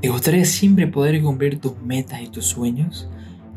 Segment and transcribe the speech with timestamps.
[0.00, 3.08] ¿Te gustaría siempre poder cumplir tus metas y tus sueños?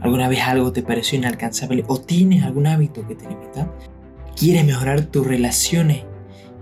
[0.01, 3.71] ¿Alguna vez algo te pareció inalcanzable o tienes algún hábito que te limita?
[4.35, 6.03] ¿Quieres mejorar tus relaciones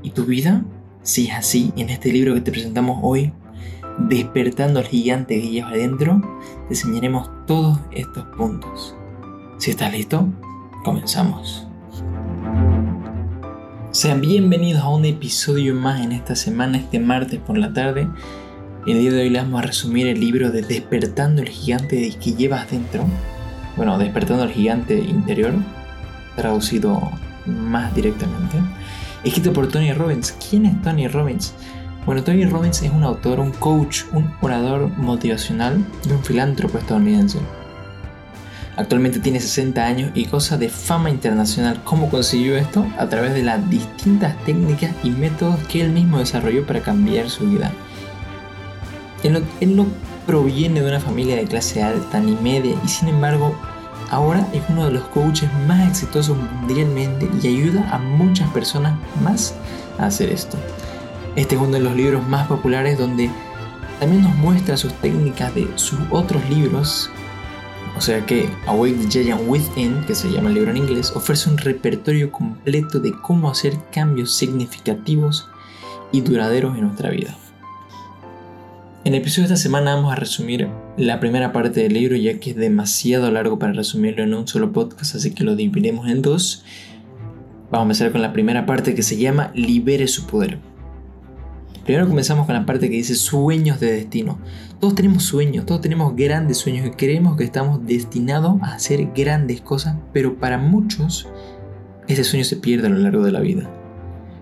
[0.03, 0.63] y tu vida?
[1.01, 3.33] Si es así, en este libro que te presentamos hoy,
[3.97, 6.21] Despertando al gigante que llevas adentro,
[6.67, 8.95] te enseñaremos todos estos puntos.
[9.57, 10.27] Si estás listo,
[10.83, 11.67] comenzamos.
[13.91, 18.07] Sean bienvenidos a un episodio más en esta semana, este martes por la tarde.
[18.83, 22.33] El día de hoy les vamos a resumir el libro de Despertando el gigante que
[22.33, 23.05] llevas dentro.
[23.77, 25.53] Bueno, Despertando el gigante interior,
[26.35, 27.11] traducido
[27.45, 28.57] más directamente.
[29.23, 30.35] Escrito por Tony Robbins.
[30.49, 31.53] ¿Quién es Tony Robbins?
[32.07, 37.37] Bueno, Tony Robbins es un autor, un coach, un orador motivacional y un filántropo estadounidense.
[38.77, 41.79] Actualmente tiene 60 años y goza de fama internacional.
[41.83, 42.83] ¿Cómo consiguió esto?
[42.97, 47.47] A través de las distintas técnicas y métodos que él mismo desarrolló para cambiar su
[47.47, 47.71] vida.
[49.23, 49.87] Él no,
[50.25, 53.55] proviene de una familia de clase alta ni media y sin embargo
[54.09, 59.55] ahora es uno de los coaches más exitosos mundialmente y ayuda a muchas personas más
[59.97, 60.57] a hacer esto.
[61.35, 63.29] Este es uno de los libros más populares donde
[63.99, 67.09] también nos muestra sus técnicas de sus otros libros.
[67.95, 71.49] O sea que Awake the Giant Within, que se llama el libro en inglés, ofrece
[71.49, 75.49] un repertorio completo de cómo hacer cambios significativos
[76.11, 77.35] y duraderos en nuestra vida.
[79.03, 82.39] En el episodio de esta semana vamos a resumir la primera parte del libro ya
[82.39, 86.21] que es demasiado largo para resumirlo en un solo podcast, así que lo dividiremos en
[86.21, 86.63] dos.
[87.71, 90.59] Vamos a empezar con la primera parte que se llama Libere su poder.
[91.83, 94.37] Primero comenzamos con la parte que dice sueños de destino.
[94.79, 99.61] Todos tenemos sueños, todos tenemos grandes sueños y creemos que estamos destinados a hacer grandes
[99.61, 101.27] cosas, pero para muchos
[102.07, 103.67] ese sueño se pierde a lo largo de la vida.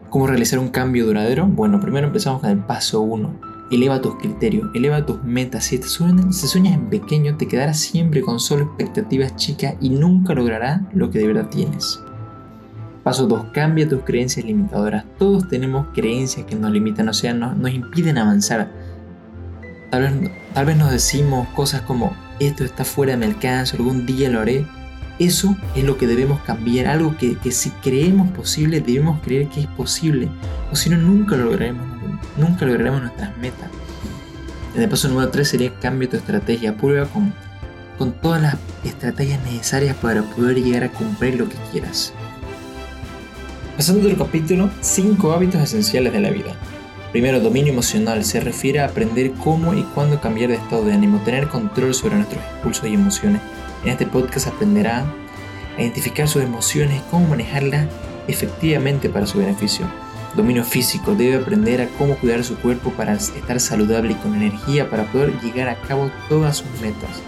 [0.09, 1.47] ¿Cómo realizar un cambio duradero?
[1.47, 5.66] Bueno, primero empezamos con el paso 1 Eleva tus criterios, eleva tus metas.
[5.66, 10.33] Si te sueñas, si en pequeño, te quedarás siempre con solo expectativas chicas y nunca
[10.33, 11.99] lograrás lo que de verdad tienes.
[13.04, 13.48] Paso 2.
[13.54, 15.05] Cambia tus creencias limitadoras.
[15.20, 18.71] Todos tenemos creencias que nos limitan, o sea, nos, nos impiden avanzar.
[19.92, 24.08] Tal vez, tal vez nos decimos cosas como, esto está fuera de mi alcance, algún
[24.08, 24.66] día lo haré.
[25.20, 29.61] Eso es lo que debemos cambiar, algo que, que si creemos posible, debemos creer que
[29.61, 30.30] es posible,
[30.72, 31.98] o si no, nunca lo lograremos
[32.37, 33.69] nunca lograremos nuestras metas.
[34.75, 36.75] El paso número 3 sería cambio tu estrategia.
[36.75, 37.33] Prueba con,
[37.97, 42.13] con todas las estrategias necesarias para poder llegar a cumplir lo que quieras.
[43.75, 46.53] Pasando del capítulo, 5 hábitos esenciales de la vida.
[47.11, 48.23] Primero, dominio emocional.
[48.23, 52.15] Se refiere a aprender cómo y cuándo cambiar de estado de ánimo, tener control sobre
[52.15, 53.41] nuestros impulsos y emociones.
[53.83, 55.05] En este podcast aprenderá
[55.77, 57.87] a identificar sus emociones y cómo manejarlas
[58.27, 59.87] efectivamente para su beneficio.
[60.36, 61.16] Dominio físico.
[61.16, 65.40] Debe aprender a cómo cuidar su cuerpo para estar saludable y con energía para poder
[65.42, 67.22] llegar a cabo todas sus metas.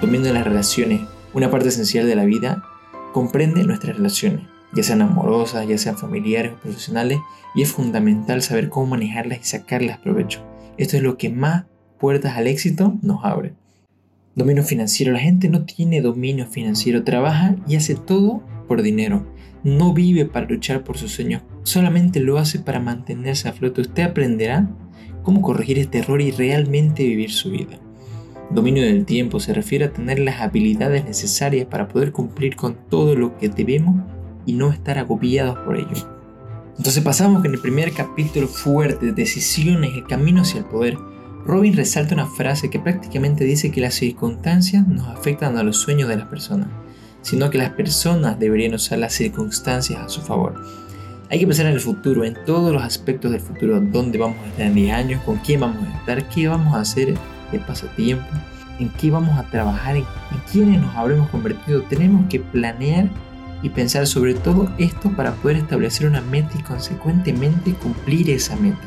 [0.00, 1.02] Dominio de las relaciones.
[1.34, 2.64] Una parte esencial de la vida
[3.12, 7.20] comprende nuestras relaciones, ya sean amorosas, ya sean familiares o profesionales,
[7.54, 10.44] y es fundamental saber cómo manejarlas y sacarlas provecho.
[10.76, 11.66] Esto es lo que más
[11.98, 13.52] puertas al éxito nos abre.
[14.34, 15.12] Dominio financiero.
[15.12, 19.26] La gente no tiene dominio financiero, trabaja y hace todo por dinero
[19.62, 23.82] no vive para luchar por sus sueños, solamente lo hace para mantenerse a flote.
[23.82, 24.68] Usted aprenderá
[25.22, 27.78] cómo corregir este error y realmente vivir su vida.
[28.50, 33.14] Dominio del tiempo se refiere a tener las habilidades necesarias para poder cumplir con todo
[33.14, 34.02] lo que debemos
[34.46, 36.08] y no estar agobiados por ello.
[36.76, 40.96] Entonces pasamos con el primer capítulo fuerte, decisiones, el camino hacia el poder.
[41.44, 46.08] Robin resalta una frase que prácticamente dice que las circunstancias nos afectan a los sueños
[46.08, 46.68] de las personas
[47.22, 50.54] sino que las personas deberían usar las circunstancias a su favor.
[51.30, 54.48] Hay que pensar en el futuro, en todos los aspectos del futuro, dónde vamos a
[54.48, 57.14] estar en 10 años, con quién vamos a estar, qué vamos a hacer
[57.52, 58.26] de pasatiempo,
[58.80, 60.04] en qué vamos a trabajar, en,
[60.50, 61.82] quiénes nos habremos convertido.
[61.82, 63.08] Tenemos que planear
[63.62, 68.78] y pensar sobre todo esto para poder establecer una meta y consecuentemente cumplir esa meta.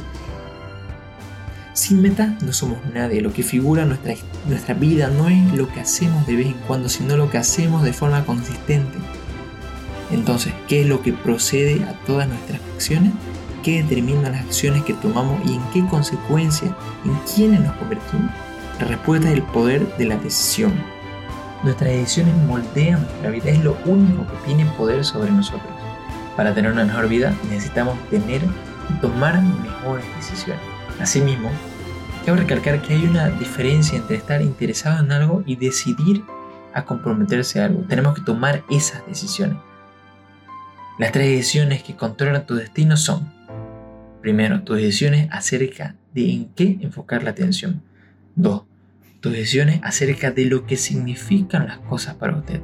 [1.74, 3.22] Sin meta no somos nadie.
[3.22, 4.14] Lo que figura nuestra,
[4.48, 7.84] nuestra vida no es lo que hacemos de vez en cuando, sino lo que hacemos
[7.84, 9.00] de forma consistente.
[10.12, 13.12] Entonces, ¿qué es lo que procede a todas nuestras acciones?
[13.64, 16.76] ¿Qué determina las acciones que tomamos y en qué consecuencia,
[17.06, 18.30] en quiénes nos convertimos?
[18.80, 20.74] La respuesta es el poder de la decisión.
[21.64, 25.72] Nuestras decisiones moldean nuestra vida, es lo único que tiene poder sobre nosotros.
[26.36, 28.42] Para tener una mejor vida necesitamos tener
[28.90, 30.73] y tomar mejores decisiones.
[31.00, 31.50] Asimismo,
[32.24, 36.24] quiero recalcar que hay una diferencia entre estar interesado en algo y decidir
[36.74, 37.82] a comprometerse a algo.
[37.88, 39.58] Tenemos que tomar esas decisiones.
[41.00, 43.32] Las tres decisiones que controlan tu destino son,
[44.22, 47.82] primero, tus decisiones acerca de en qué enfocar la atención.
[48.36, 48.64] 2.
[49.20, 52.62] Tus decisiones acerca de lo que significan las cosas para usted.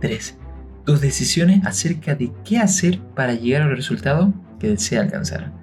[0.00, 0.36] 3.
[0.84, 5.59] Tus decisiones acerca de qué hacer para llegar al resultado que desea alcanzar.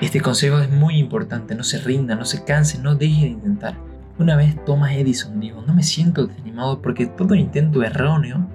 [0.00, 3.74] Este consejo es muy importante, no se rinda, no se canse, no deje de intentar.
[4.18, 8.48] Una vez Thomas Edison dijo, no me siento desanimado porque todo intento erróneo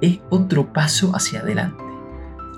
[0.00, 1.82] es otro paso hacia adelante.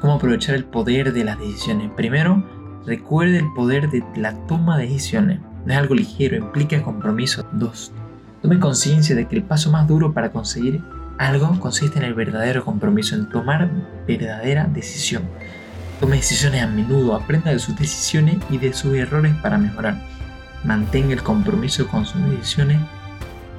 [0.00, 1.90] ¿Cómo aprovechar el poder de las decisiones?
[1.94, 2.42] Primero,
[2.86, 5.40] recuerde el poder de la toma de decisiones.
[5.66, 7.46] No es algo ligero, implica compromiso.
[7.52, 7.92] 2.
[8.40, 10.82] Tome conciencia de que el paso más duro para conseguir
[11.18, 13.70] algo consiste en el verdadero compromiso, en tomar
[14.06, 15.24] verdadera decisión.
[16.00, 19.96] Tome decisiones a menudo, aprenda de sus decisiones y de sus errores para mejorar.
[20.64, 22.78] Mantenga el compromiso con sus decisiones.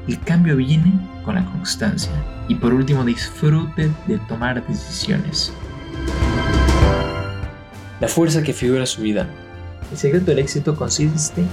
[0.07, 0.93] El cambio viene
[1.23, 2.11] con la constancia.
[2.47, 5.51] Y por último, disfrute de tomar decisiones.
[7.99, 9.27] La fuerza que figura su vida.
[9.91, 11.43] El secreto del éxito consiste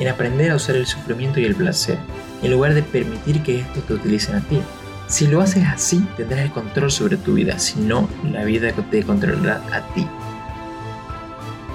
[0.00, 1.98] en aprender a usar el sufrimiento y el placer,
[2.42, 4.60] en lugar de permitir que estos te utilicen a ti.
[5.06, 9.02] Si lo haces así, tendrás el control sobre tu vida, si no, la vida te
[9.04, 10.06] controlará a ti.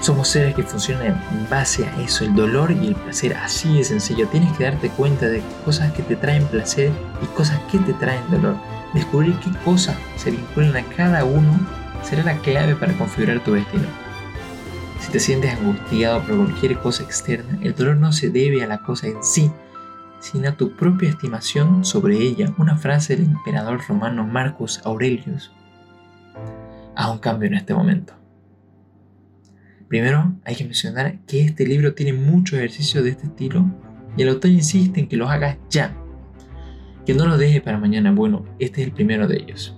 [0.08, 3.84] Somos seres que funcionan en base a eso, el dolor y el placer, así de
[3.84, 4.26] sencillo.
[4.28, 6.90] Tienes que darte cuenta de cosas que te traen placer
[7.22, 8.56] y cosas que te traen dolor.
[8.94, 11.60] Descubrir qué cosas se vinculan a cada uno
[12.02, 13.84] será la clave para configurar tu destino.
[14.98, 18.78] Si te sientes angustiado por cualquier cosa externa, el dolor no se debe a la
[18.78, 19.52] cosa en sí,
[20.20, 22.50] sino a tu propia estimación sobre ella.
[22.56, 25.52] Una frase del emperador romano Marcus Aurelius.
[26.96, 28.17] Haz un cambio en este momento.
[29.88, 33.64] Primero, hay que mencionar que este libro tiene muchos ejercicios de este estilo
[34.16, 35.96] y el autor insiste en que los hagas ya.
[37.06, 38.12] Que no los dejes para mañana.
[38.12, 39.74] Bueno, este es el primero de ellos.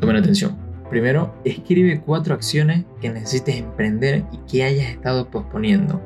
[0.00, 0.56] Tomen atención.
[0.88, 6.00] Primero, escribe cuatro acciones que necesites emprender y que hayas estado posponiendo.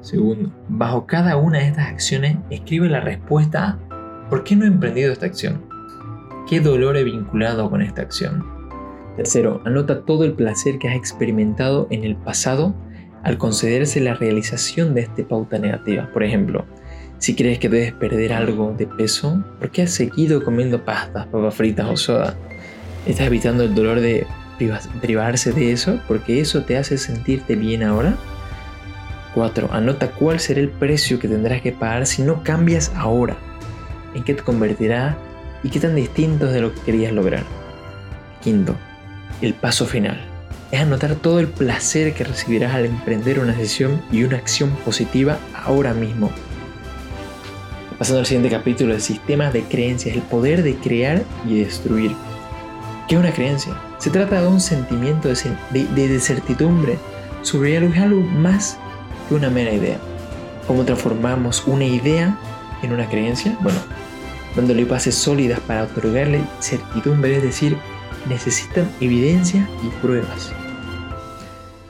[0.00, 4.68] Segundo, bajo cada una de estas acciones, escribe la respuesta a ¿por qué no he
[4.68, 5.64] emprendido esta acción?
[6.48, 8.51] ¿Qué dolor he vinculado con esta acción?
[9.16, 12.74] Tercero, anota todo el placer que has experimentado en el pasado
[13.22, 16.10] al concederse la realización de esta pauta negativa.
[16.12, 16.64] Por ejemplo,
[17.18, 21.54] si crees que debes perder algo de peso, ¿por qué has seguido comiendo pastas, papas
[21.54, 22.34] fritas o soda?
[23.06, 24.26] ¿Estás evitando el dolor de
[25.00, 28.16] privarse de eso porque eso te hace sentirte bien ahora?
[29.34, 29.68] 4.
[29.72, 33.36] Anota cuál será el precio que tendrás que pagar si no cambias ahora.
[34.14, 35.16] ¿En qué te convertirá
[35.62, 37.44] y qué tan distinto es de lo que querías lograr?
[38.42, 38.74] Quinto,
[39.40, 40.20] el paso final.
[40.70, 45.38] Es anotar todo el placer que recibirás al emprender una decisión y una acción positiva
[45.54, 46.30] ahora mismo.
[47.98, 52.16] Pasando al siguiente capítulo, el sistema de creencias, el poder de crear y destruir.
[53.06, 53.74] ¿Qué es una creencia?
[53.98, 56.98] Se trata de un sentimiento de, de, certidumbre
[57.42, 58.78] sobre algo, algo más
[59.28, 59.98] que una mera idea.
[60.66, 62.38] ¿Cómo transformamos una idea
[62.82, 63.56] en una creencia?
[63.60, 63.78] Bueno,
[64.56, 67.76] dándole bases sólidas para otorgarle certidumbre, es decir,
[68.28, 70.52] necesitan evidencia y pruebas.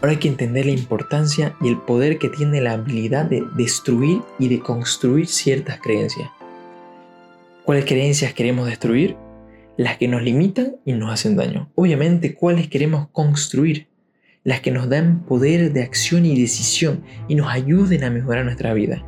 [0.01, 4.21] Ahora hay que entender la importancia y el poder que tiene la habilidad de destruir
[4.39, 6.29] y de construir ciertas creencias.
[7.65, 9.17] ¿Cuáles creencias queremos destruir?
[9.77, 11.71] Las que nos limitan y nos hacen daño.
[11.77, 13.87] Obviamente, ¿cuáles queremos construir?
[14.43, 18.75] Las que nos dan poder de acción y decisión y nos ayuden a mejorar nuestra
[18.75, 19.07] vida.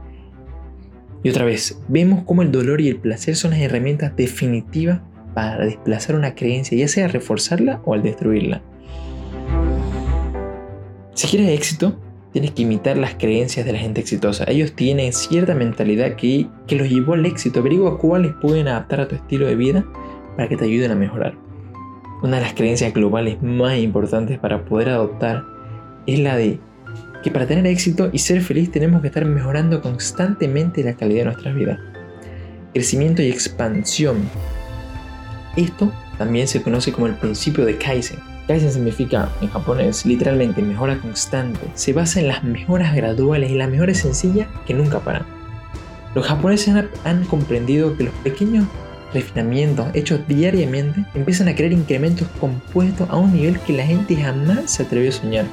[1.25, 5.01] Y otra vez, vemos cómo el dolor y el placer son las herramientas definitivas
[5.35, 8.63] para desplazar una creencia, ya sea reforzarla o al destruirla.
[11.15, 11.97] Si quieres éxito,
[12.33, 14.45] tienes que imitar las creencias de la gente exitosa.
[14.49, 17.61] Ellos tienen cierta mentalidad que, que los llevó al éxito.
[17.61, 19.85] Averigua cuáles pueden adaptar a tu estilo de vida
[20.37, 21.35] para que te ayuden a mejorar.
[22.23, 25.45] Una de las creencias globales más importantes para poder adoptar
[26.07, 26.59] es la de
[27.23, 31.25] que para tener éxito y ser feliz tenemos que estar mejorando constantemente la calidad de
[31.27, 31.79] nuestras vidas.
[32.73, 34.17] Crecimiento y expansión
[35.57, 38.19] esto también se conoce como el principio de Kaizen.
[38.47, 41.61] Kaizen significa en japonés literalmente mejora constante.
[41.75, 45.25] Se basa en las mejoras graduales y las mejoras sencillas que nunca paran.
[46.15, 48.67] Los japoneses han, comprendido que los pequeños
[49.13, 54.71] refinamientos hechos diariamente empiezan a crear incrementos compuestos a un nivel que la gente jamás
[54.71, 55.47] se atrevió a soñar.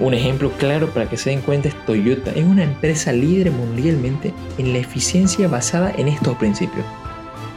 [0.00, 2.30] Un ejemplo claro para que se den cuenta es Toyota.
[2.30, 6.86] Es una empresa líder mundialmente en la eficiencia basada en estos principios.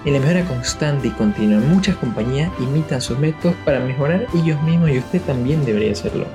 [0.07, 4.89] En la mejora constante y continua, muchas compañías imitan sus métodos para mejorar ellos mismos
[4.89, 6.25] y usted también debería hacerlo.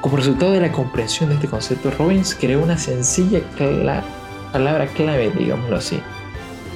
[0.00, 3.42] Como resultado de la comprensión de este concepto, Robbins creó una sencilla
[4.50, 6.00] palabra clave, digámoslo así,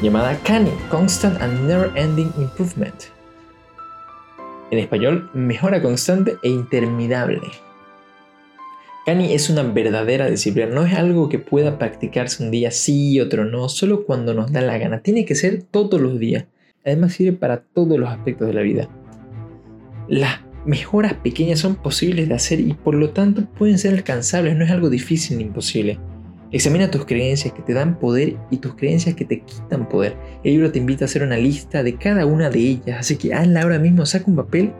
[0.01, 3.07] llamada CANI, Constant and Never Ending Improvement.
[4.71, 7.51] En español, mejora constante e interminable.
[9.09, 13.21] Kani es una verdadera disciplina, no es algo que pueda practicarse un día sí y
[13.21, 16.45] otro no, solo cuando nos da la gana, tiene que ser todos los días.
[16.85, 18.91] Además sirve para todos los aspectos de la vida.
[20.09, 24.65] Las mejoras pequeñas son posibles de hacer y por lo tanto pueden ser alcanzables, no
[24.67, 25.99] es algo difícil ni imposible.
[26.53, 30.19] Examina tus creencias que te dan poder y tus creencias que te quitan poder.
[30.45, 33.33] El libro te invita a hacer una lista de cada una de ellas, así que
[33.33, 34.75] hazla ahora mismo, saca un papel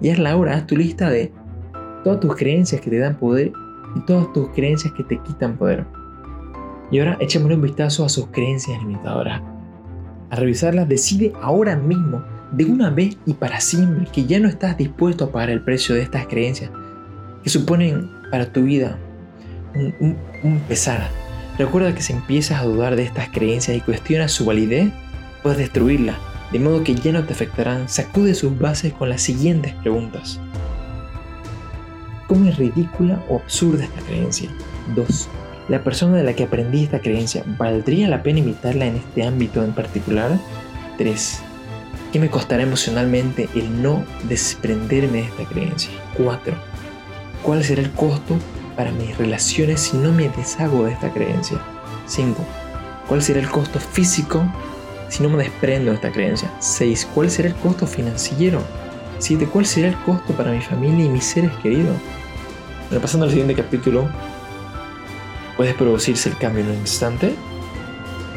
[0.00, 1.32] y hazla ahora, haz tu lista de
[2.04, 3.50] todas tus creencias que te dan poder
[3.94, 5.86] y todas tus creencias que te quitan poder.
[6.90, 9.40] Y ahora échamele un vistazo a sus creencias limitadoras.
[10.30, 12.22] A revisarlas, decide ahora mismo,
[12.52, 15.94] de una vez y para siempre, que ya no estás dispuesto a pagar el precio
[15.94, 16.70] de estas creencias,
[17.42, 18.98] que suponen para tu vida
[19.74, 21.08] un, pesar.
[21.58, 24.90] Recuerda que si empiezas a dudar de estas creencias y cuestionas su validez,
[25.42, 26.16] puedes destruirla,
[26.50, 27.88] de modo que ya no te afectarán.
[27.88, 30.40] Sacude sus bases con las siguientes preguntas.
[32.32, 34.48] ¿Cómo es ridícula o absurda esta creencia?
[34.96, 35.28] 2.
[35.68, 39.62] ¿La persona de la que aprendí esta creencia valdría la pena imitarla en este ámbito
[39.62, 40.38] en particular?
[40.96, 41.40] 3.
[42.10, 45.90] ¿Qué me costará emocionalmente el no desprenderme de esta creencia?
[46.16, 46.54] 4.
[47.42, 48.38] ¿Cuál será el costo
[48.78, 51.58] para mis relaciones si no me deshago de esta creencia?
[52.06, 52.42] 5.
[53.08, 54.42] ¿Cuál será el costo físico
[55.10, 56.50] si no me desprendo de esta creencia?
[56.60, 57.10] 6.
[57.14, 58.62] ¿Cuál será el costo financiero?
[59.18, 59.46] 7.
[59.52, 61.98] ¿Cuál será el costo para mi familia y mis seres queridos?
[62.92, 64.06] Repasando el siguiente capítulo,
[65.56, 67.32] ¿puedes producirse el cambio en un instante?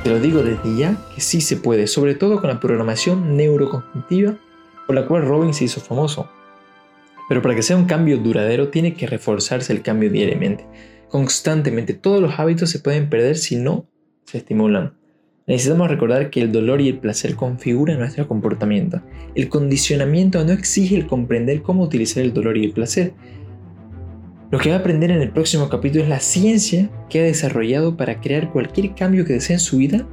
[0.01, 4.37] Te lo digo desde ya que sí se puede, sobre todo con la programación neurocognitiva
[4.87, 6.29] por la cual Robin se hizo famoso.
[7.27, 10.65] Pero para que sea un cambio duradero tiene que reforzarse el cambio diariamente,
[11.09, 11.93] constantemente.
[11.93, 13.89] Todos los hábitos se pueden perder si no
[14.23, 14.93] se estimulan.
[15.47, 19.01] Necesitamos recordar que el dolor y el placer configuran nuestro comportamiento.
[19.35, 23.13] El condicionamiento no exige el comprender cómo utilizar el dolor y el placer.
[24.51, 27.97] Lo que va a aprender en el próximo capítulo es la ciencia que ha desarrollado
[27.97, 30.07] para crear cualquier cambio que desee en su vida,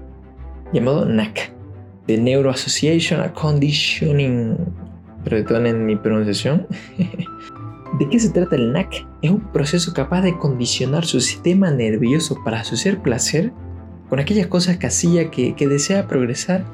[0.73, 1.53] llamado NAC,
[2.07, 4.57] The Neuro Association Conditioning
[5.27, 6.67] en mi pronunciación.
[7.99, 9.07] ¿De qué se trata el NAC?
[9.21, 13.53] Es un proceso capaz de condicionar su sistema nervioso para asociar placer
[14.09, 16.65] con aquellas cosas que, que desea progresar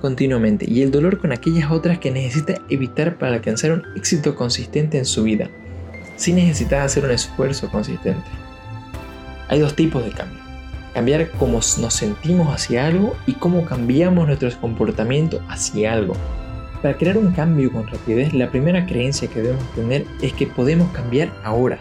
[0.00, 4.98] continuamente y el dolor con aquellas otras que necesita evitar para alcanzar un éxito consistente
[4.98, 5.50] en su vida,
[6.20, 8.28] sin necesitar hacer un esfuerzo consistente.
[9.48, 10.38] Hay dos tipos de cambio.
[10.92, 16.14] Cambiar cómo nos sentimos hacia algo y cómo cambiamos nuestros comportamientos hacia algo.
[16.82, 20.90] Para crear un cambio con rapidez, la primera creencia que debemos tener es que podemos
[20.92, 21.78] cambiar ahora.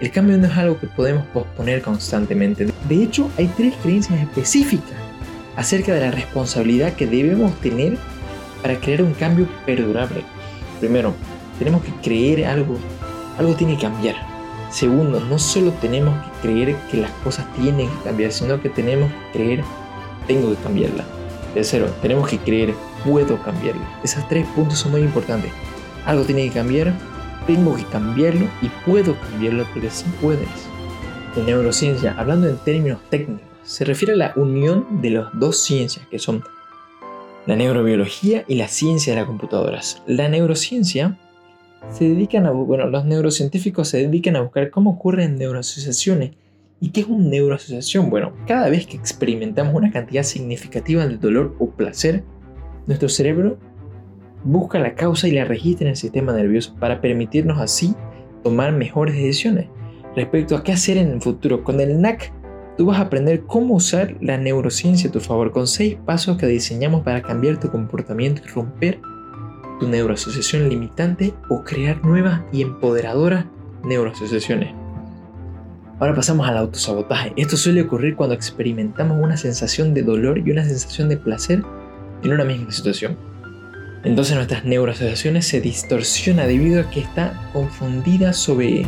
[0.00, 2.68] El cambio no es algo que podemos posponer constantemente.
[2.88, 4.96] De hecho, hay tres creencias específicas
[5.56, 7.96] acerca de la responsabilidad que debemos tener
[8.60, 10.22] para crear un cambio perdurable.
[10.78, 11.14] Primero,
[11.58, 12.78] tenemos que creer algo,
[13.38, 14.16] algo tiene que cambiar.
[14.70, 19.10] Segundo, no solo tenemos que creer que las cosas tienen que cambiar, sino que tenemos
[19.10, 19.64] que creer
[20.26, 21.04] tengo que cambiarla.
[21.54, 23.82] Tercero, tenemos que creer puedo cambiarlo.
[24.04, 25.50] Esos tres puntos son muy importantes.
[26.04, 26.92] Algo tiene que cambiar,
[27.46, 30.48] tengo que cambiarlo y puedo cambiarlo porque sí puedes.
[31.36, 36.06] En neurociencia, hablando en términos técnicos, se refiere a la unión de las dos ciencias
[36.08, 36.42] que son
[37.46, 40.02] la neurobiología y la ciencia de las computadoras.
[40.06, 41.18] La neurociencia
[41.90, 46.32] se dedican a, bueno, los neurocientíficos se dedican a buscar cómo ocurren neuroasociaciones.
[46.80, 48.10] ¿Y qué es una neuroasociación?
[48.10, 52.22] Bueno, cada vez que experimentamos una cantidad significativa de dolor o placer,
[52.86, 53.58] nuestro cerebro
[54.44, 57.94] busca la causa y la registra en el sistema nervioso para permitirnos así
[58.42, 59.66] tomar mejores decisiones
[60.14, 61.64] respecto a qué hacer en el futuro.
[61.64, 62.32] Con el NAC
[62.76, 66.46] tú vas a aprender cómo usar la neurociencia a tu favor con seis pasos que
[66.46, 69.00] diseñamos para cambiar tu comportamiento y romper
[69.78, 73.46] tu neuroasociación limitante o crear nuevas y empoderadoras
[73.84, 74.74] neuroasociaciones.
[76.00, 77.32] Ahora pasamos al autosabotaje.
[77.36, 81.62] Esto suele ocurrir cuando experimentamos una sensación de dolor y una sensación de placer
[82.22, 83.16] en una misma situación.
[84.04, 88.86] Entonces nuestras neuroasociaciones se distorsiona debido a que está confundida sobre,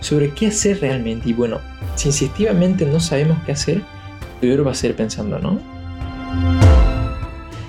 [0.00, 1.28] sobre qué hacer realmente.
[1.28, 1.60] Y bueno,
[1.94, 3.82] si insistivamente no sabemos qué hacer,
[4.40, 5.60] peor va a ser pensando, ¿no?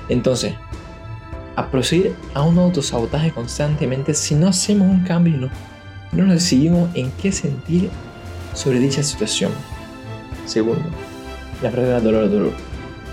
[0.08, 0.54] Entonces,
[1.58, 5.50] a proceder a un autosabotaje constantemente si no hacemos un cambio y no,
[6.12, 7.90] no nos decidimos en qué sentir
[8.54, 9.52] sobre dicha situación.
[10.46, 10.84] Segundo,
[11.62, 12.54] la barrera dolor-dolor.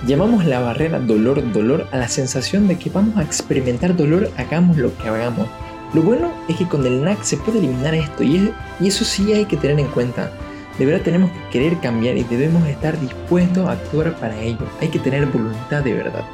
[0.07, 4.95] Llamamos la barrera dolor-dolor a la sensación de que vamos a experimentar dolor hagamos lo
[4.99, 5.49] que hagamos.
[5.95, 9.47] Lo bueno es que con el NAC se puede eliminar esto y, eso sí hay
[9.47, 10.31] que tener en cuenta.
[10.79, 14.67] De verdad tenemos que querer cambiar y debemos estar dispuestos a actuar para ello.
[14.83, 16.25] Hay que tener voluntad de verdad.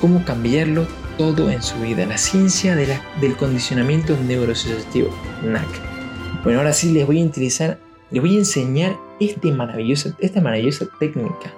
[0.00, 0.86] ¿Cómo cambiarlo
[1.16, 2.06] todo en su vida?
[2.06, 5.08] La ciencia del condicionamiento neuroasociativo,
[5.42, 5.66] NAC.
[6.44, 7.80] Bueno, ahora sí les voy a utilizar,
[8.12, 11.52] les voy a enseñar este maravilloso, esta maravillosa técnica.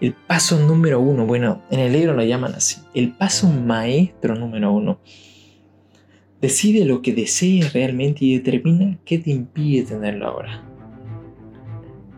[0.00, 4.70] El paso número uno, bueno, en el libro lo llaman así, el paso maestro número
[4.70, 5.00] uno.
[6.40, 10.62] Decide lo que desees realmente y determina qué te impide tenerlo ahora.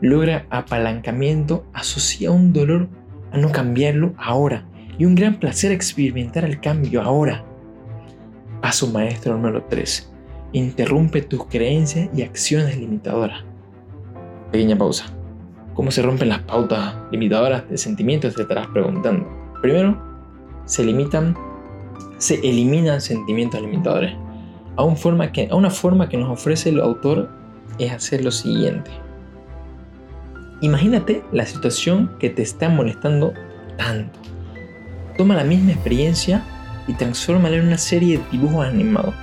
[0.03, 2.89] Logra apalancamiento, asocia un dolor
[3.33, 4.68] a no cambiarlo ahora
[4.99, 7.45] y un gran placer a experimentar el cambio ahora.
[8.61, 10.13] Paso maestro número 3.
[10.53, 13.45] Interrumpe tus creencias y acciones limitadoras.
[14.51, 15.07] Pequeña pausa.
[15.75, 18.35] ¿Cómo se rompen las pautas limitadoras de sentimientos?
[18.35, 19.29] Te estarás preguntando.
[19.63, 19.97] Primero,
[20.65, 21.37] se limitan,
[22.19, 24.15] se eliminan sentimientos limitadores.
[24.77, 27.31] A, forma que, a una forma que nos ofrece el autor
[27.79, 28.91] es hacer lo siguiente.
[30.61, 33.33] Imagínate la situación que te está molestando
[33.77, 34.28] tanto.
[35.19, 36.43] Toma la misma experiencia
[36.87, 39.15] y transfórmala en una serie de dibujos animados.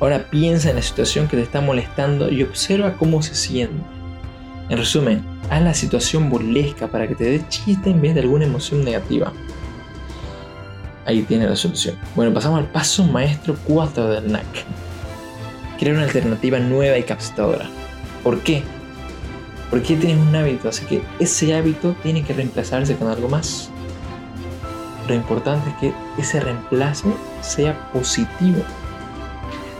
[0.00, 3.74] Ahora piensa en la situación que te está molestando y observa cómo se siente.
[4.68, 8.44] En resumen, haz la situación burlesca para que te dé chiste en vez de alguna
[8.44, 9.32] emoción negativa.
[11.06, 11.96] Ahí tiene la solución.
[12.14, 14.46] Bueno, pasamos al paso maestro 4 del NAC.
[15.78, 17.68] Crear una alternativa nueva y capacitadora.
[18.22, 18.62] ¿Por qué?
[19.70, 23.70] Porque tienes un hábito, así que ese hábito tiene que reemplazarse con algo más.
[25.08, 28.62] Lo importante es que ese reemplazo sea positivo.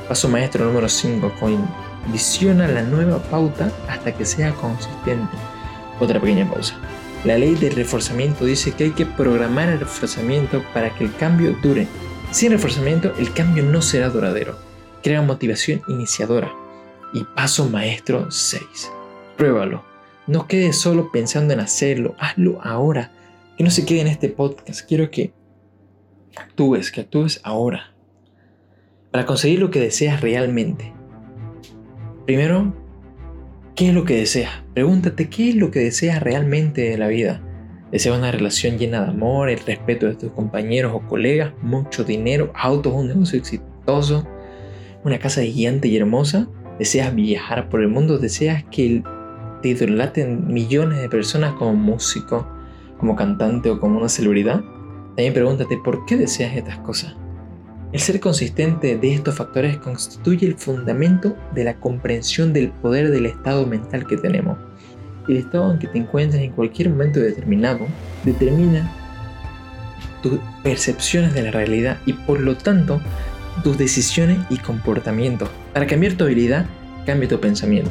[0.09, 1.33] Paso maestro número 5.
[1.41, 5.37] Condiciona la nueva pauta hasta que sea consistente.
[5.99, 6.75] Otra pequeña pausa.
[7.25, 11.57] La ley del reforzamiento dice que hay que programar el reforzamiento para que el cambio
[11.61, 11.89] dure.
[12.31, 14.57] Sin reforzamiento, el cambio no será duradero.
[15.03, 16.53] Crea motivación iniciadora.
[17.13, 18.91] Y paso maestro 6
[19.37, 19.85] Pruébalo.
[20.27, 23.11] No quedes solo pensando en hacerlo, hazlo ahora.
[23.57, 24.87] Que no se quede en este podcast.
[24.87, 25.33] Quiero que
[26.37, 27.95] actúes, que actúes ahora.
[29.11, 30.93] Para conseguir lo que deseas realmente.
[32.27, 32.75] Primero,
[33.75, 34.63] ¿qué es lo que deseas?
[34.75, 37.43] Pregúntate qué es lo que deseas realmente de la vida.
[37.91, 42.53] ¿Deseas una relación llena de amor, el respeto de tus compañeros o colegas, mucho dinero,
[42.55, 44.27] autos, un negocio exitoso,
[45.05, 46.49] una casa gigante y hermosa?
[46.79, 48.19] ¿Deseas viajar por el mundo?
[48.19, 49.03] ¿Deseas que
[49.63, 52.47] te idolaten millones de personas como músico,
[52.99, 54.61] como cantante o como una celebridad,
[55.17, 57.15] también pregúntate por qué deseas estas cosas.
[57.93, 63.27] El ser consistente de estos factores constituye el fundamento de la comprensión del poder del
[63.27, 64.59] estado mental que tenemos.
[65.29, 67.87] El estado en que te encuentres en cualquier momento determinado
[68.25, 68.91] determina
[70.23, 73.01] tus percepciones de la realidad y por lo tanto
[73.63, 75.49] tus decisiones y comportamientos.
[75.73, 76.67] Para cambiar tu habilidad,
[77.07, 77.91] cambia tu pensamiento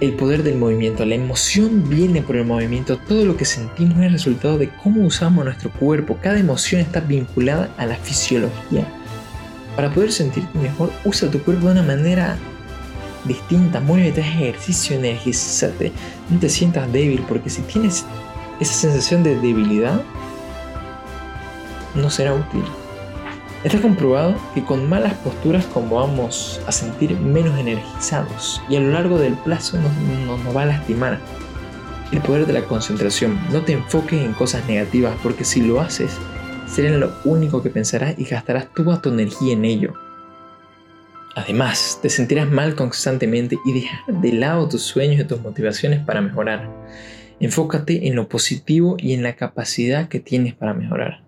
[0.00, 1.04] el poder del movimiento.
[1.04, 2.98] La emoción viene por el movimiento.
[2.98, 6.18] Todo lo que sentimos es resultado de cómo usamos nuestro cuerpo.
[6.22, 8.86] Cada emoción está vinculada a la fisiología.
[9.74, 12.38] Para poder sentirte mejor, usa tu cuerpo de una manera
[13.24, 13.80] distinta.
[13.80, 15.92] Muévete, haz ejercicio, energizate.
[16.30, 18.04] No te sientas débil porque si tienes
[18.60, 20.02] esa sensación de debilidad,
[21.94, 22.64] no será útil.
[23.66, 28.92] Está comprobado que con malas posturas como vamos a sentir menos energizados y a lo
[28.92, 29.92] largo del plazo nos,
[30.44, 31.18] nos va a lastimar.
[32.12, 33.36] El poder de la concentración.
[33.50, 36.16] No te enfoques en cosas negativas porque si lo haces,
[36.68, 39.94] será lo único que pensarás y gastarás toda tu energía en ello.
[41.34, 46.20] Además, te sentirás mal constantemente y dejar de lado tus sueños y tus motivaciones para
[46.20, 46.70] mejorar.
[47.40, 51.24] Enfócate en lo positivo y en la capacidad que tienes para mejorar.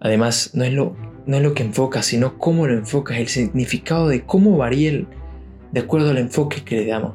[0.00, 4.08] Además, no es lo, no es lo que enfocas, sino cómo lo enfocas, el significado
[4.08, 5.04] de cómo varía
[5.72, 7.14] de acuerdo al enfoque que le damos.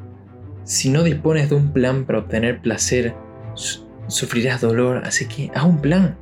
[0.64, 3.14] Si no dispones de un plan para obtener placer,
[4.06, 6.16] sufrirás dolor, así que haz un plan.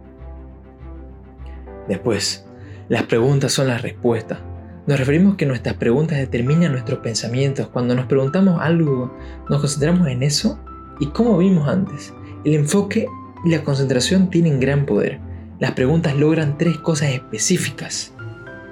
[1.89, 2.47] Después,
[2.89, 4.39] las preguntas son las respuestas.
[4.87, 7.69] Nos referimos que nuestras preguntas determinan nuestros pensamientos.
[7.69, 9.17] Cuando nos preguntamos algo,
[9.49, 10.61] nos concentramos en eso
[11.01, 13.09] y como vimos antes, el enfoque
[13.45, 15.26] y la concentración tienen gran poder.
[15.59, 18.13] Las preguntas logran tres cosas específicas.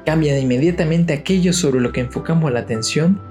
[0.05, 3.23] Cambian inmediatamente aquello sobre lo que enfocamos la atención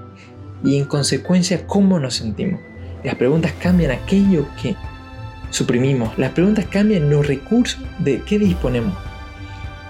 [0.64, 2.60] y en consecuencia cómo nos sentimos.
[3.04, 4.74] Las preguntas cambian aquello que
[5.50, 6.18] suprimimos.
[6.18, 8.96] Las preguntas cambian los recursos de que disponemos.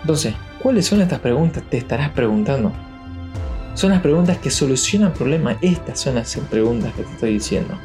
[0.03, 1.63] Entonces, ¿cuáles son estas preguntas?
[1.71, 2.71] Te estarás preguntando.
[3.73, 5.57] Son las preguntas que solucionan problemas.
[5.63, 7.79] Estas son las preguntas que te estoy diciendo.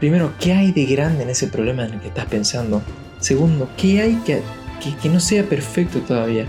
[0.00, 2.82] Primero, ¿qué hay de grande en ese problema en el que estás pensando?
[3.20, 4.42] Segundo, ¿qué hay que
[4.80, 6.46] que, no sea perfecto todavía.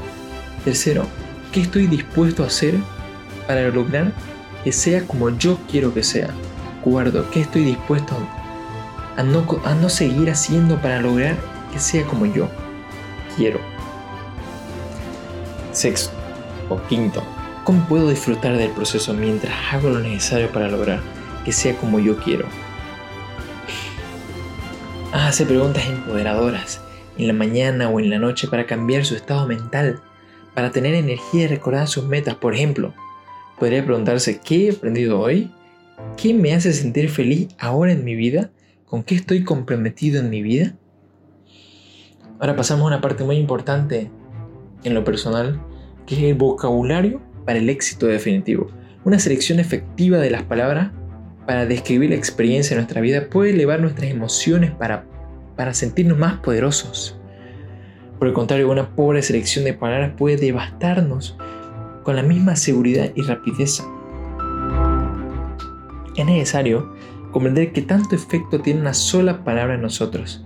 [0.63, 1.05] Tercero,
[1.51, 2.75] ¿qué estoy dispuesto a hacer
[3.47, 4.11] para lograr
[4.63, 6.29] que sea como yo quiero que sea?
[6.83, 8.15] Cuarto, ¿qué estoy dispuesto
[9.15, 11.35] a no, a no seguir haciendo para lograr
[11.71, 12.49] que sea como yo
[13.35, 13.59] quiero?
[15.71, 16.11] Sexto
[16.69, 17.23] o quinto,
[17.67, 21.01] ¿Cómo puedo disfrutar del proceso mientras hago lo necesario para lograr
[21.43, 22.47] que sea como yo quiero?
[25.11, 26.79] Hace preguntas empoderadoras
[27.17, 29.99] en la mañana o en la noche para cambiar su estado mental,
[30.53, 32.35] para tener energía y recordar sus metas.
[32.35, 32.93] Por ejemplo,
[33.59, 35.51] podría preguntarse, ¿qué he aprendido hoy?
[36.15, 38.51] ¿Qué me hace sentir feliz ahora en mi vida?
[38.85, 40.75] ¿Con qué estoy comprometido en mi vida?
[42.39, 44.11] Ahora pasamos a una parte muy importante
[44.83, 45.59] en lo personal,
[46.05, 48.69] que es el vocabulario para el éxito definitivo.
[49.03, 50.91] Una selección efectiva de las palabras
[51.47, 55.05] para describir la experiencia de nuestra vida puede elevar nuestras emociones para,
[55.57, 57.19] para sentirnos más poderosos.
[58.19, 61.37] Por el contrario, una pobre selección de palabras puede devastarnos
[62.03, 63.83] con la misma seguridad y rapidez.
[66.15, 66.93] Es necesario
[67.31, 70.45] comprender que tanto efecto tiene una sola palabra en nosotros,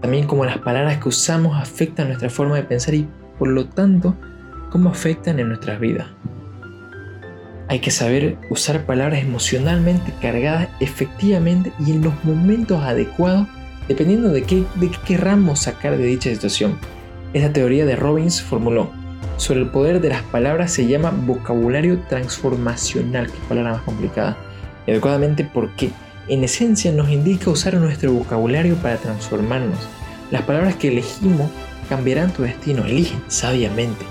[0.00, 4.16] también como las palabras que usamos afectan nuestra forma de pensar y por lo tanto
[4.70, 6.06] cómo afectan en nuestras vidas.
[7.68, 13.46] Hay que saber usar palabras emocionalmente cargadas efectivamente y en los momentos adecuados,
[13.90, 16.78] dependiendo de qué, de qué querramos sacar de dicha situación.
[17.32, 18.88] Esta teoría de Robbins formuló,
[19.36, 24.36] sobre el poder de las palabras se llama vocabulario transformacional, que palabra más complicada,
[24.86, 25.90] adecuadamente porque
[26.28, 29.78] en esencia nos indica usar nuestro vocabulario para transformarnos.
[30.30, 31.50] Las palabras que elegimos
[31.88, 34.04] cambiarán tu destino, eligen sabiamente.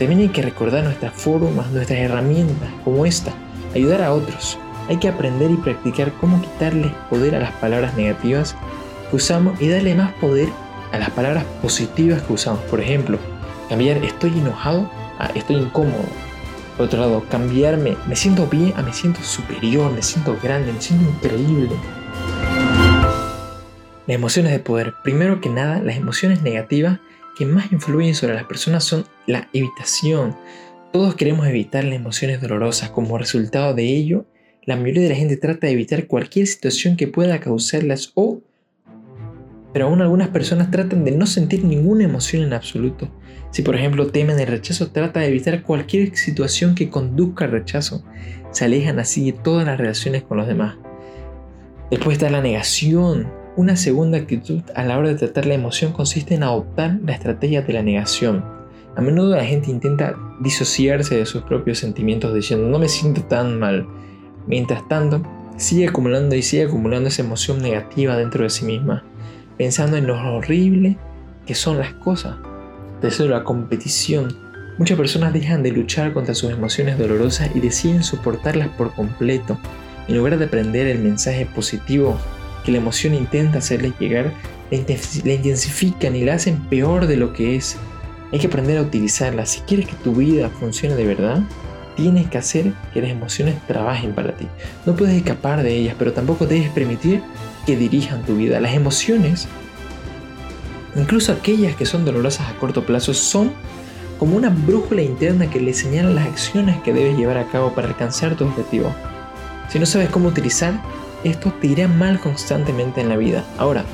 [0.00, 3.32] También hay que recordar nuestras formas, nuestras herramientas, como esta,
[3.76, 4.58] ayudar a otros.
[4.88, 8.56] Hay que aprender y practicar cómo quitarles poder a las palabras negativas
[9.10, 10.48] que usamos y darle más poder
[10.92, 12.60] a las palabras positivas que usamos.
[12.64, 13.18] Por ejemplo,
[13.68, 16.04] cambiar estoy enojado a estoy incómodo.
[16.76, 20.80] Por otro lado, cambiarme me siento bien a me siento superior, me siento grande, me
[20.80, 21.76] siento increíble.
[24.06, 24.94] Las emociones de poder.
[25.04, 26.98] Primero que nada, las emociones negativas
[27.36, 30.36] que más influyen sobre las personas son la evitación.
[30.92, 32.90] Todos queremos evitar las emociones dolorosas.
[32.90, 34.26] Como resultado de ello,
[34.64, 38.40] la mayoría de la gente trata de evitar cualquier situación que pueda causarlas o...
[39.72, 43.08] Pero aún algunas personas tratan de no sentir ninguna emoción en absoluto.
[43.50, 48.04] Si por ejemplo temen el rechazo, trata de evitar cualquier situación que conduzca al rechazo.
[48.50, 50.76] Se alejan así de todas las relaciones con los demás.
[51.90, 53.28] Después está la negación.
[53.56, 57.62] Una segunda actitud a la hora de tratar la emoción consiste en adoptar la estrategia
[57.62, 58.44] de la negación.
[58.96, 63.58] A menudo la gente intenta disociarse de sus propios sentimientos diciendo no me siento tan
[63.58, 63.86] mal.
[64.46, 65.22] Mientras tanto,
[65.56, 69.04] sigue acumulando y sigue acumulando esa emoción negativa dentro de sí misma,
[69.60, 70.96] pensando en lo horrible
[71.44, 72.36] que son las cosas.
[73.02, 74.34] Desde la competición,
[74.78, 79.58] muchas personas dejan de luchar contra sus emociones dolorosas y deciden soportarlas por completo,
[80.08, 82.16] en lugar de aprender el mensaje positivo
[82.64, 84.32] que la emoción intenta hacerles llegar,
[84.70, 84.78] la
[85.34, 87.76] intensifican y la hacen peor de lo que es.
[88.32, 89.44] Hay que aprender a utilizarla.
[89.44, 91.42] Si quieres que tu vida funcione de verdad,
[91.96, 94.46] tienes que hacer que las emociones trabajen para ti.
[94.86, 97.22] No puedes escapar de ellas, pero tampoco debes permitir
[97.66, 98.60] que dirijan tu vida.
[98.60, 99.48] Las emociones,
[100.96, 103.52] incluso aquellas que son dolorosas a corto plazo, son
[104.18, 107.88] como una brújula interna que le señala las acciones que debes llevar a cabo para
[107.88, 108.94] alcanzar tu objetivo.
[109.70, 110.80] Si no sabes cómo utilizar
[111.24, 113.44] esto te irá mal constantemente en la vida.
[113.58, 113.84] Ahora,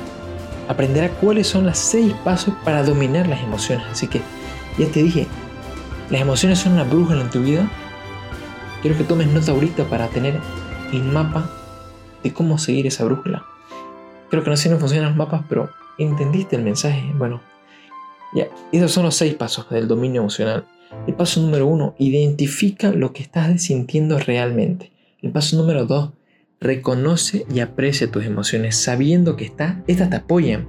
[0.67, 3.85] aprenderá cuáles son los seis pasos para dominar las emociones.
[3.91, 4.21] Así que,
[4.77, 5.27] ya te dije,
[6.09, 7.69] las emociones son una brújula en tu vida.
[8.81, 10.39] Quiero que tomes nota ahorita para tener
[10.93, 11.49] el mapa
[12.23, 13.43] de cómo seguir esa brújula.
[14.29, 17.11] Creo que no sé si no funcionan los mapas, pero entendiste el mensaje.
[17.15, 17.41] Bueno,
[18.33, 20.65] ya, esos son los seis pasos del dominio emocional.
[21.05, 24.91] El paso número uno, identifica lo que estás sintiendo realmente.
[25.21, 26.11] El paso número dos,
[26.59, 30.67] Reconoce y aprecia tus emociones sabiendo que está, estas te apoyan.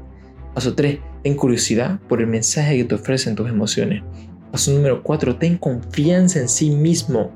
[0.55, 0.99] Paso 3.
[1.23, 4.03] Ten curiosidad por el mensaje que te ofrecen tus emociones.
[4.53, 5.37] Paso número 4.
[5.37, 7.31] Ten confianza en sí mismo.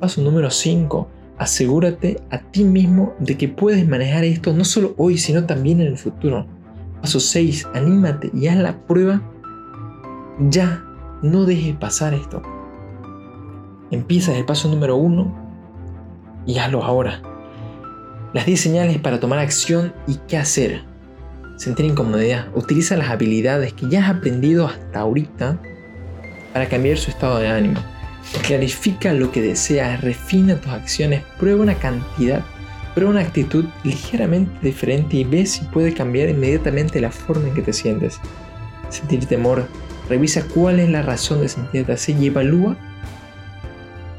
[0.00, 1.08] Paso número 5.
[1.38, 5.86] Asegúrate a ti mismo de que puedes manejar esto no solo hoy, sino también en
[5.86, 6.46] el futuro.
[7.00, 7.68] Paso 6.
[7.74, 9.22] Anímate y haz la prueba.
[10.50, 10.84] Ya,
[11.22, 12.42] no dejes pasar esto.
[13.90, 15.48] Empieza el paso número 1
[16.46, 17.22] y hazlo ahora.
[18.32, 20.82] Las 10 señales para tomar acción y qué hacer.
[21.56, 22.48] Sentir incomodidad.
[22.56, 25.60] Utiliza las habilidades que ya has aprendido hasta ahorita
[26.52, 27.80] para cambiar su estado de ánimo.
[28.46, 32.44] Clarifica lo que deseas, refina tus acciones, prueba una cantidad,
[32.94, 37.62] prueba una actitud ligeramente diferente y ve si puede cambiar inmediatamente la forma en que
[37.62, 38.20] te sientes.
[38.90, 39.66] Sentir temor.
[40.08, 42.76] Revisa cuál es la razón de sentirte así y evalúa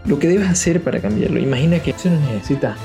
[0.06, 1.40] lo que debes hacer para cambiarlo.
[1.40, 2.78] Imagina que eso necesitas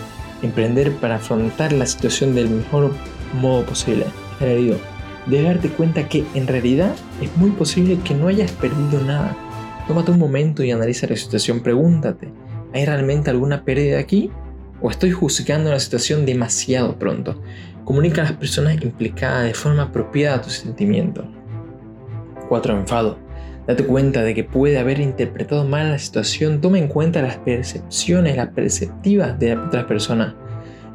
[0.42, 2.92] emprender para afrontar la situación del mejor
[3.40, 4.06] modo posible.
[4.40, 4.78] Herido.
[5.26, 9.37] Debes darte cuenta que en realidad es muy posible que no hayas perdido nada.
[9.87, 11.61] Tómate un momento y analiza la situación.
[11.61, 12.33] Pregúntate,
[12.73, 14.31] ¿hay realmente alguna pérdida aquí?
[14.81, 17.42] ¿O estoy juzgando la situación demasiado pronto?
[17.85, 21.27] Comunica a las personas implicadas de forma apropiada a tus sentimientos.
[22.49, 22.79] 4.
[22.79, 23.18] Enfado.
[23.66, 26.62] Date cuenta de que puede haber interpretado mal la situación.
[26.62, 30.35] Toma en cuenta las percepciones, las perceptivas de otras personas.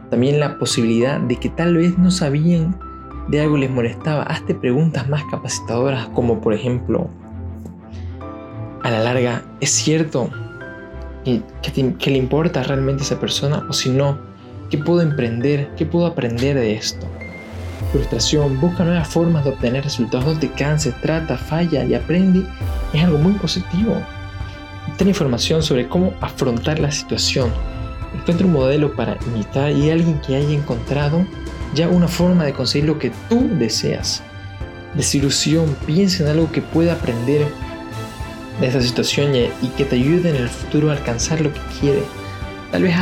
[0.09, 2.79] También la posibilidad de que tal vez no sabían
[3.27, 4.23] de algo les molestaba.
[4.23, 7.09] Hazte preguntas más capacitadoras como por ejemplo,
[8.83, 10.29] a la larga, ¿es cierto
[11.23, 13.65] que, le importa realmente a esa persona?
[13.69, 14.19] O si no,
[14.69, 15.69] ¿qué puedo emprender?
[15.75, 17.07] ¿Qué puedo aprender de esto?
[17.91, 22.45] frustración, busca nuevas formas de obtener resultados, no te canses, trata, falla y aprende,
[22.93, 23.95] es algo muy positivo.
[24.97, 27.51] Ten información sobre cómo afrontar la situación.
[28.13, 31.25] Encuentra un modelo para imitar y alguien que haya encontrado
[31.73, 34.23] ya una forma de conseguir lo que tú deseas.
[34.95, 37.47] Desilusión, piensa en algo que pueda aprender
[38.59, 42.03] de esta situación y que te ayude en el futuro a alcanzar lo que quieres.
[42.71, 42.95] Tal vez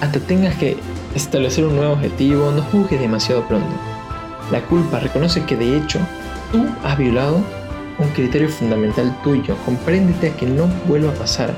[0.00, 0.76] hasta tengas que
[1.14, 3.68] establecer un nuevo objetivo, no juzgues demasiado pronto.
[4.50, 5.98] La culpa reconoce que de hecho
[6.52, 7.42] tú has violado
[7.98, 9.56] un criterio fundamental tuyo.
[9.64, 11.54] Compréndete a que no vuelva a pasar.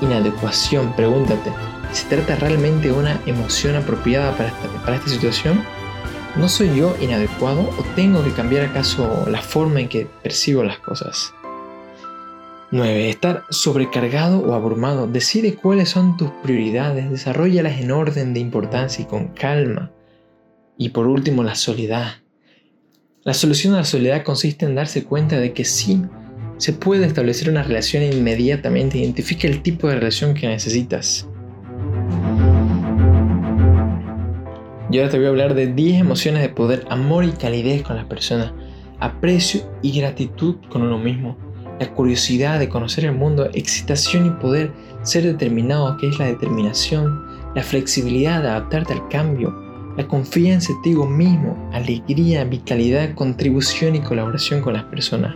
[0.00, 1.52] Inadecuación, pregúntate,
[1.92, 5.62] ¿se trata realmente de una emoción apropiada para esta, para esta situación?
[6.36, 10.78] ¿No soy yo inadecuado o tengo que cambiar acaso la forma en que percibo las
[10.78, 11.34] cosas?
[12.72, 13.10] 9.
[13.10, 15.06] Estar sobrecargado o abrumado.
[15.06, 19.92] Decide cuáles son tus prioridades, desarrollalas en orden de importancia y con calma.
[20.78, 22.12] Y por último, la soledad.
[23.24, 26.00] La solución a la soledad consiste en darse cuenta de que sí,
[26.56, 28.96] se puede establecer una relación inmediatamente.
[28.96, 31.28] Identifica el tipo de relación que necesitas.
[34.90, 37.96] Y ahora te voy a hablar de 10 emociones de poder, amor y calidez con
[37.96, 38.52] las personas,
[38.98, 41.51] aprecio y gratitud con uno mismo
[41.82, 44.70] la curiosidad de conocer el mundo, excitación y poder,
[45.02, 49.52] ser determinado, que es la determinación, la flexibilidad de adaptarte al cambio,
[49.96, 55.34] la confianza en ti mismo, alegría, vitalidad, contribución y colaboración con las personas.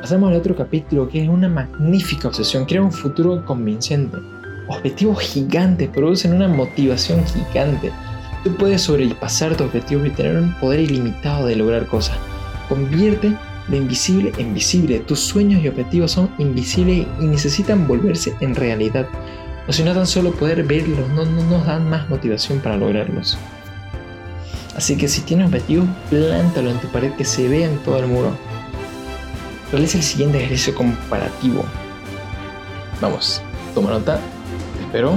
[0.00, 4.16] Pasamos al otro capítulo que es una magnífica obsesión, crea un futuro convincente.
[4.68, 7.92] Objetivos gigantes producen una motivación gigante.
[8.42, 12.16] Tú puedes sobrepasar tus objetivos y tener un poder ilimitado de lograr cosas.
[12.68, 13.34] Convierte
[13.70, 14.98] lo invisible en visible.
[15.00, 19.08] Tus sueños y objetivos son invisibles y necesitan volverse en realidad.
[19.68, 23.38] O si no tan solo poder verlos, no, nos dan más motivación para lograrlos.
[24.76, 28.06] Así que si tienes objetivos, plántalo en tu pared que se vea en todo el
[28.06, 28.32] muro.
[29.70, 31.64] Realiza el siguiente ejercicio comparativo.
[33.00, 33.40] Vamos,
[33.74, 34.18] toma nota,
[34.76, 35.16] te espero.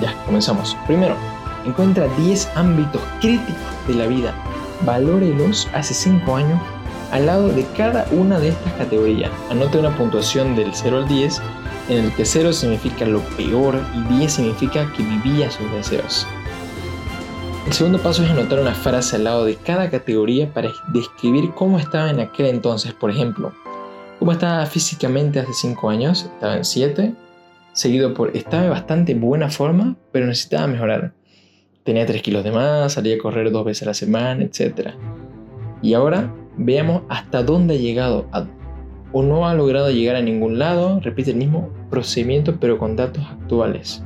[0.00, 0.76] Ya, comenzamos.
[0.86, 1.16] Primero,
[1.66, 3.56] encuentra 10 ámbitos críticos
[3.88, 4.34] de la vida.
[4.84, 6.60] Valórelos hace 5 años
[7.12, 9.30] al lado de cada una de estas categorías.
[9.50, 11.42] Anote una puntuación del 0 al 10
[11.90, 16.26] en el que 0 significa lo peor y 10 significa que vivía sus deseos.
[17.66, 21.78] El segundo paso es anotar una frase al lado de cada categoría para describir cómo
[21.78, 22.92] estaba en aquel entonces.
[22.92, 23.52] Por ejemplo,
[24.18, 27.14] cómo estaba físicamente hace 5 años, estaba en 7,
[27.72, 31.12] seguido por estaba en bastante buena forma, pero necesitaba mejorar.
[31.84, 34.90] Tenía 3 kilos de más, salía a correr dos veces a la semana, etc.
[35.82, 38.26] Y ahora veamos hasta dónde ha llegado
[39.12, 43.24] o no ha logrado llegar a ningún lado, repite el mismo procedimiento pero con datos
[43.24, 44.02] actuales.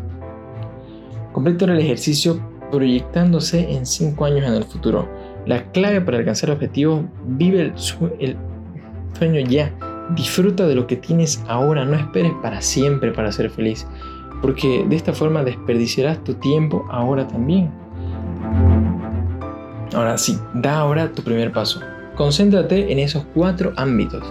[1.32, 5.08] Completa el ejercicio proyectándose en 5 años en el futuro.
[5.46, 7.72] La clave para alcanzar objetivos, vive el,
[8.18, 8.36] el
[9.16, 9.72] sueño ya,
[10.16, 13.86] disfruta de lo que tienes ahora, no esperes para siempre para ser feliz,
[14.42, 17.70] porque de esta forma desperdiciarás tu tiempo ahora también.
[19.94, 21.80] Ahora sí, da ahora tu primer paso.
[22.16, 24.24] Concéntrate en esos cuatro ámbitos.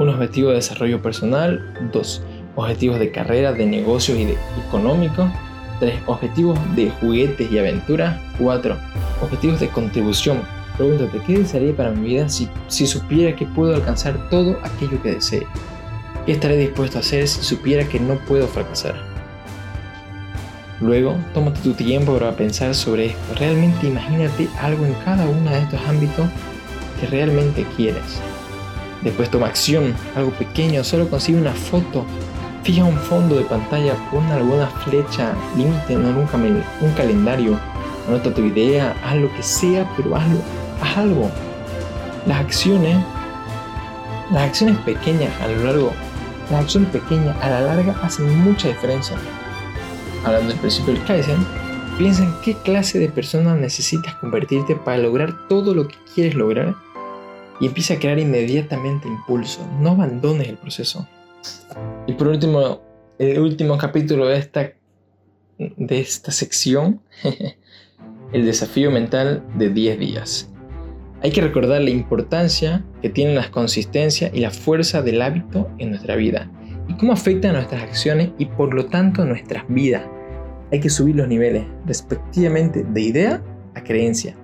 [0.00, 1.62] Un objetivo de desarrollo personal,
[1.92, 2.24] dos
[2.56, 5.30] objetivos de carrera, de negocios y de económicos,
[5.78, 8.76] tres objetivos de juguetes y aventuras, cuatro
[9.22, 10.40] objetivos de contribución.
[10.76, 15.12] Pregúntate, ¿qué desearía para mi vida si, si supiera que puedo alcanzar todo aquello que
[15.14, 15.46] desee?
[16.26, 18.96] ¿Qué estaré dispuesto a hacer si supiera que no puedo fracasar?
[20.80, 23.34] Luego, tómate tu tiempo para pensar sobre esto.
[23.36, 26.26] Realmente imagínate algo en cada uno de estos ámbitos
[27.00, 28.20] que realmente quieres.
[29.02, 32.04] Después toma acción, algo pequeño, solo consigue una foto,
[32.62, 37.58] fija un fondo de pantalla, pon alguna flecha, límite en un, un calendario,
[38.06, 40.38] anota tu idea, haz lo que sea, pero hazlo,
[40.82, 41.30] haz algo.
[42.26, 42.96] Las acciones,
[44.30, 45.92] las acciones pequeñas a lo largo,
[46.50, 49.16] las acciones pequeñas a la larga hacen mucha diferencia.
[50.24, 51.46] Hablando del principio del Kaizen,
[51.96, 56.74] piensa en qué clase de persona necesitas convertirte para lograr todo lo que quieres lograr
[57.60, 59.66] y empieza a crear inmediatamente impulso.
[59.80, 61.06] No abandones el proceso.
[62.06, 62.80] Y por último,
[63.18, 64.72] el último capítulo de esta,
[65.58, 67.00] de esta sección,
[68.32, 70.50] el desafío mental de 10 días.
[71.22, 75.90] Hay que recordar la importancia que tienen la consistencia y la fuerza del hábito en
[75.90, 76.50] nuestra vida
[76.88, 80.02] y cómo afecta a nuestras acciones y por lo tanto nuestras vidas.
[80.72, 83.42] Hay que subir los niveles respectivamente de idea
[83.74, 84.34] a creencia,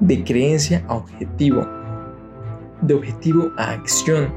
[0.00, 1.66] de creencia a objetivo,
[2.86, 4.32] de objetivo a acción,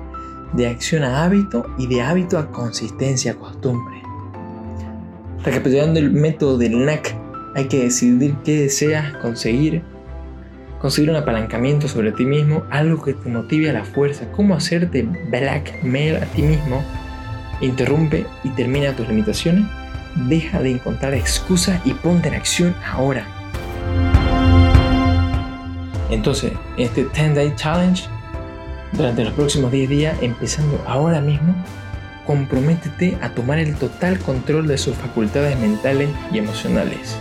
[0.54, 4.02] de acción a hábito y de hábito a consistencia, costumbre.
[5.44, 7.16] Recapitulando el método del NAC,
[7.56, 9.82] hay que decidir qué deseas conseguir,
[10.80, 15.08] conseguir un apalancamiento sobre ti mismo, algo que te motive a la fuerza, cómo hacerte
[15.30, 16.84] blackmail a ti mismo,
[17.62, 19.66] interrumpe y termina tus limitaciones,
[20.28, 23.26] deja de encontrar excusas y ponte en acción ahora.
[26.10, 28.04] Entonces, este 10 Day Challenge
[28.94, 31.56] durante los próximos 10 días, empezando ahora mismo,
[32.26, 37.16] comprométete a tomar el total control de sus facultades mentales y emocionales,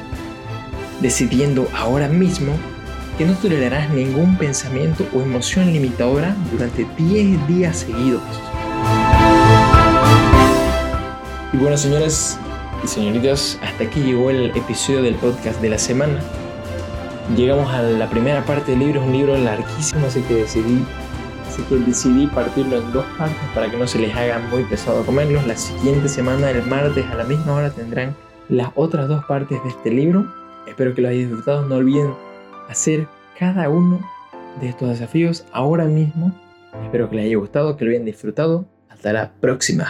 [1.01, 2.53] decidiendo ahora mismo
[3.17, 8.23] que no tolerarás ningún pensamiento o emoción limitadora durante 10 días seguidos.
[11.53, 12.39] Y bueno, señoras
[12.85, 16.21] y señoritas, hasta aquí llegó el episodio del podcast de la semana.
[17.35, 20.85] Llegamos a la primera parte del libro, es un libro larguísimo, así que decidí
[21.57, 25.05] así que decidí partirlo en dos partes para que no se les haga muy pesado
[25.07, 25.47] comerlos.
[25.47, 28.15] La siguiente semana, el martes a la misma hora, tendrán
[28.51, 30.27] las otras dos partes de este libro.
[30.69, 31.67] Espero que lo hayan disfrutado.
[31.67, 32.13] No olviden
[32.69, 33.07] hacer
[33.39, 34.01] cada uno
[34.61, 36.31] de estos desafíos ahora mismo.
[36.85, 38.67] Espero que les haya gustado, que lo hayan disfrutado.
[38.91, 39.87] Hasta la próxima.